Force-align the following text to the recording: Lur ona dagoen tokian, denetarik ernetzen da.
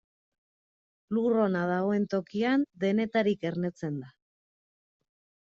Lur 1.17 1.35
ona 1.41 1.61
dagoen 1.73 2.09
tokian, 2.15 2.65
denetarik 2.85 3.47
ernetzen 3.53 4.03
da. 4.07 4.11